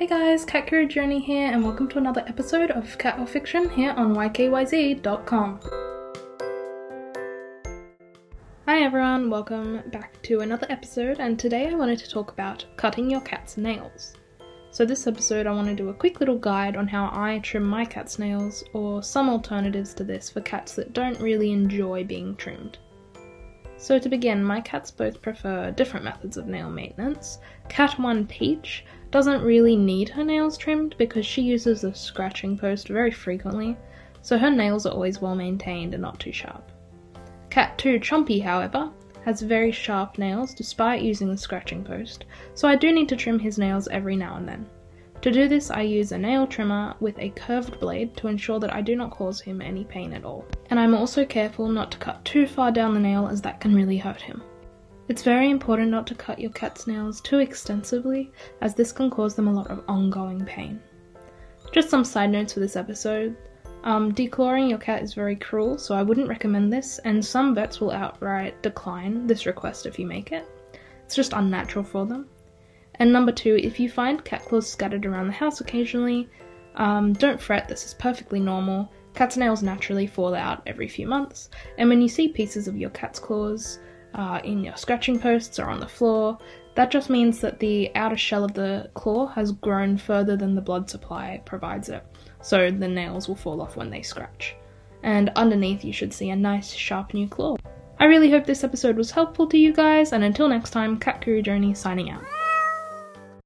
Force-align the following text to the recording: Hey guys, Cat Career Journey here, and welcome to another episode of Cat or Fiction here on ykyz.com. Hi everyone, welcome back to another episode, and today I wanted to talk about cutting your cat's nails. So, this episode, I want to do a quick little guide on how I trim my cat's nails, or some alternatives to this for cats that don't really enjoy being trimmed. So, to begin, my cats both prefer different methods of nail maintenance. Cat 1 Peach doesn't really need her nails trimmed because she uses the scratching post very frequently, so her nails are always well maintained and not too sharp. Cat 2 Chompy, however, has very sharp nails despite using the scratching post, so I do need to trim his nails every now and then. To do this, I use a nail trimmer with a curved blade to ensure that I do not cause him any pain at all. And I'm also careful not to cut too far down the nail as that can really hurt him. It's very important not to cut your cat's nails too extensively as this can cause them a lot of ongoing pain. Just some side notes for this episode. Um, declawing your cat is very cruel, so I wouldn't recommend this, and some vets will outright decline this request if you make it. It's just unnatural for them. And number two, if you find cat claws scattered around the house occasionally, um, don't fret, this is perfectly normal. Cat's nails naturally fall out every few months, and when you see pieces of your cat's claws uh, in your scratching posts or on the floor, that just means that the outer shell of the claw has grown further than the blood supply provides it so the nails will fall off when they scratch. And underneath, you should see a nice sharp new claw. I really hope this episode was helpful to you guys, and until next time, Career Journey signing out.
Hey 0.00 0.06
guys, 0.06 0.46
Cat 0.46 0.66
Career 0.66 0.86
Journey 0.86 1.20
here, 1.20 1.52
and 1.52 1.62
welcome 1.62 1.86
to 1.88 1.98
another 1.98 2.24
episode 2.26 2.70
of 2.70 2.96
Cat 2.96 3.18
or 3.18 3.26
Fiction 3.26 3.68
here 3.68 3.90
on 3.90 4.14
ykyz.com. 4.14 5.60
Hi 8.66 8.82
everyone, 8.82 9.28
welcome 9.28 9.82
back 9.88 10.22
to 10.22 10.40
another 10.40 10.66
episode, 10.70 11.20
and 11.20 11.38
today 11.38 11.68
I 11.68 11.74
wanted 11.74 11.98
to 11.98 12.08
talk 12.08 12.32
about 12.32 12.64
cutting 12.78 13.10
your 13.10 13.20
cat's 13.20 13.58
nails. 13.58 14.14
So, 14.70 14.86
this 14.86 15.06
episode, 15.06 15.46
I 15.46 15.52
want 15.52 15.68
to 15.68 15.74
do 15.74 15.90
a 15.90 15.94
quick 15.94 16.18
little 16.18 16.38
guide 16.38 16.78
on 16.78 16.88
how 16.88 17.10
I 17.12 17.38
trim 17.40 17.64
my 17.64 17.84
cat's 17.84 18.18
nails, 18.18 18.64
or 18.72 19.02
some 19.02 19.28
alternatives 19.28 19.92
to 19.92 20.04
this 20.04 20.30
for 20.30 20.40
cats 20.40 20.74
that 20.76 20.94
don't 20.94 21.20
really 21.20 21.52
enjoy 21.52 22.04
being 22.04 22.36
trimmed. 22.36 22.78
So, 23.76 23.98
to 23.98 24.08
begin, 24.08 24.42
my 24.42 24.62
cats 24.62 24.90
both 24.90 25.20
prefer 25.20 25.70
different 25.72 26.04
methods 26.04 26.38
of 26.38 26.46
nail 26.46 26.70
maintenance. 26.70 27.36
Cat 27.68 27.98
1 27.98 28.26
Peach 28.28 28.86
doesn't 29.10 29.42
really 29.42 29.76
need 29.76 30.08
her 30.08 30.24
nails 30.24 30.56
trimmed 30.56 30.94
because 30.98 31.26
she 31.26 31.42
uses 31.42 31.80
the 31.80 31.94
scratching 31.94 32.56
post 32.56 32.88
very 32.88 33.10
frequently, 33.10 33.76
so 34.22 34.38
her 34.38 34.50
nails 34.50 34.86
are 34.86 34.92
always 34.92 35.20
well 35.20 35.34
maintained 35.34 35.94
and 35.94 36.02
not 36.02 36.20
too 36.20 36.32
sharp. 36.32 36.70
Cat 37.50 37.76
2 37.78 37.98
Chompy, 37.98 38.42
however, 38.42 38.90
has 39.24 39.42
very 39.42 39.72
sharp 39.72 40.18
nails 40.18 40.54
despite 40.54 41.02
using 41.02 41.28
the 41.28 41.36
scratching 41.36 41.82
post, 41.84 42.24
so 42.54 42.68
I 42.68 42.76
do 42.76 42.92
need 42.92 43.08
to 43.08 43.16
trim 43.16 43.38
his 43.38 43.58
nails 43.58 43.88
every 43.88 44.16
now 44.16 44.36
and 44.36 44.48
then. 44.48 44.66
To 45.22 45.30
do 45.30 45.48
this, 45.48 45.70
I 45.70 45.82
use 45.82 46.12
a 46.12 46.18
nail 46.18 46.46
trimmer 46.46 46.94
with 47.00 47.18
a 47.18 47.28
curved 47.30 47.78
blade 47.78 48.16
to 48.16 48.28
ensure 48.28 48.58
that 48.58 48.74
I 48.74 48.80
do 48.80 48.96
not 48.96 49.10
cause 49.10 49.38
him 49.40 49.60
any 49.60 49.84
pain 49.84 50.14
at 50.14 50.24
all. 50.24 50.46
And 50.70 50.80
I'm 50.80 50.94
also 50.94 51.26
careful 51.26 51.68
not 51.68 51.90
to 51.92 51.98
cut 51.98 52.24
too 52.24 52.46
far 52.46 52.72
down 52.72 52.94
the 52.94 53.00
nail 53.00 53.28
as 53.28 53.42
that 53.42 53.60
can 53.60 53.74
really 53.74 53.98
hurt 53.98 54.22
him. 54.22 54.42
It's 55.10 55.24
very 55.24 55.50
important 55.50 55.90
not 55.90 56.06
to 56.06 56.14
cut 56.14 56.38
your 56.38 56.52
cat's 56.52 56.86
nails 56.86 57.20
too 57.20 57.40
extensively 57.40 58.30
as 58.60 58.76
this 58.76 58.92
can 58.92 59.10
cause 59.10 59.34
them 59.34 59.48
a 59.48 59.52
lot 59.52 59.68
of 59.68 59.82
ongoing 59.88 60.44
pain. 60.44 60.80
Just 61.72 61.90
some 61.90 62.04
side 62.04 62.30
notes 62.30 62.52
for 62.52 62.60
this 62.60 62.76
episode. 62.76 63.36
Um, 63.82 64.14
declawing 64.14 64.68
your 64.68 64.78
cat 64.78 65.02
is 65.02 65.12
very 65.14 65.34
cruel, 65.34 65.78
so 65.78 65.96
I 65.96 66.04
wouldn't 66.04 66.28
recommend 66.28 66.72
this, 66.72 67.00
and 67.00 67.24
some 67.24 67.56
vets 67.56 67.80
will 67.80 67.90
outright 67.90 68.62
decline 68.62 69.26
this 69.26 69.46
request 69.46 69.84
if 69.84 69.98
you 69.98 70.06
make 70.06 70.30
it. 70.30 70.46
It's 71.04 71.16
just 71.16 71.32
unnatural 71.32 71.84
for 71.84 72.06
them. 72.06 72.28
And 73.00 73.12
number 73.12 73.32
two, 73.32 73.56
if 73.56 73.80
you 73.80 73.90
find 73.90 74.24
cat 74.24 74.44
claws 74.44 74.70
scattered 74.70 75.06
around 75.06 75.26
the 75.26 75.32
house 75.32 75.60
occasionally, 75.60 76.28
um, 76.76 77.14
don't 77.14 77.42
fret, 77.42 77.68
this 77.68 77.84
is 77.84 77.94
perfectly 77.94 78.38
normal. 78.38 78.88
Cat's 79.14 79.36
nails 79.36 79.60
naturally 79.60 80.06
fall 80.06 80.36
out 80.36 80.62
every 80.68 80.86
few 80.86 81.08
months, 81.08 81.50
and 81.78 81.88
when 81.88 82.00
you 82.00 82.08
see 82.08 82.28
pieces 82.28 82.68
of 82.68 82.76
your 82.76 82.90
cat's 82.90 83.18
claws 83.18 83.80
uh, 84.14 84.40
in 84.44 84.64
your 84.64 84.76
scratching 84.76 85.18
posts 85.18 85.58
or 85.58 85.66
on 85.66 85.80
the 85.80 85.88
floor, 85.88 86.38
that 86.74 86.90
just 86.90 87.10
means 87.10 87.40
that 87.40 87.58
the 87.58 87.90
outer 87.94 88.16
shell 88.16 88.44
of 88.44 88.54
the 88.54 88.90
claw 88.94 89.26
has 89.26 89.52
grown 89.52 89.96
further 89.98 90.36
than 90.36 90.54
the 90.54 90.60
blood 90.60 90.88
supply 90.88 91.42
provides 91.44 91.88
it 91.88 92.04
so 92.42 92.70
the 92.70 92.88
nails 92.88 93.28
will 93.28 93.36
fall 93.36 93.60
off 93.60 93.76
when 93.76 93.90
they 93.90 94.02
scratch. 94.02 94.54
And 95.02 95.30
underneath, 95.36 95.84
you 95.84 95.92
should 95.92 96.12
see 96.12 96.30
a 96.30 96.36
nice 96.36 96.72
sharp 96.72 97.14
new 97.14 97.28
claw. 97.28 97.56
I 97.98 98.04
really 98.04 98.30
hope 98.30 98.46
this 98.46 98.64
episode 98.64 98.96
was 98.96 99.10
helpful 99.10 99.46
to 99.48 99.58
you 99.58 99.72
guys, 99.72 100.12
and 100.12 100.24
until 100.24 100.48
next 100.48 100.70
time, 100.70 100.98
Career 100.98 101.42
Journey 101.42 101.74
signing 101.74 102.10
out. 102.10 102.24